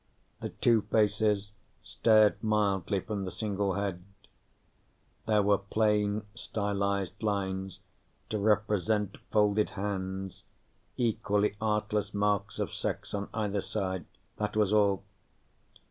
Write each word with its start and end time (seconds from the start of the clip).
The 0.39 0.49
two 0.49 0.81
faces 0.91 1.51
stared 1.83 2.43
mildly 2.43 3.01
from 3.01 3.23
the 3.23 3.29
single 3.29 3.73
head; 3.75 4.01
there 5.27 5.43
were 5.43 5.59
plain 5.59 6.23
stylized 6.33 7.21
lines 7.21 7.81
to 8.31 8.39
represent 8.39 9.19
folded 9.29 9.69
hands, 9.69 10.43
equally 10.97 11.55
artless 11.61 12.15
marks 12.15 12.57
of 12.57 12.73
sex 12.73 13.13
on 13.13 13.29
either 13.31 13.61
side. 13.61 14.05
That 14.37 14.55
was 14.55 14.73
all. 14.73 15.03